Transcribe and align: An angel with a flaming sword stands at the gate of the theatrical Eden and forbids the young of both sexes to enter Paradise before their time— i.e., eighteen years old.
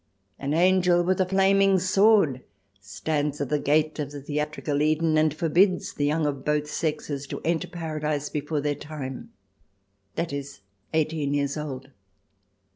An 0.39 0.55
angel 0.55 1.03
with 1.03 1.21
a 1.21 1.27
flaming 1.27 1.77
sword 1.77 2.43
stands 2.79 3.39
at 3.39 3.49
the 3.49 3.59
gate 3.59 3.99
of 3.99 4.09
the 4.09 4.19
theatrical 4.19 4.81
Eden 4.81 5.15
and 5.15 5.31
forbids 5.31 5.93
the 5.93 6.07
young 6.07 6.25
of 6.25 6.43
both 6.43 6.67
sexes 6.67 7.27
to 7.27 7.39
enter 7.45 7.67
Paradise 7.67 8.27
before 8.27 8.61
their 8.61 8.73
time— 8.73 9.31
i.e., 10.17 10.43
eighteen 10.91 11.35
years 11.35 11.55
old. 11.55 11.91